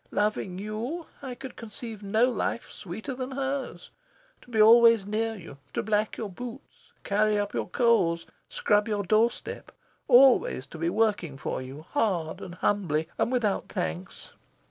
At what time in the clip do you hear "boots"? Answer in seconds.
6.27-6.91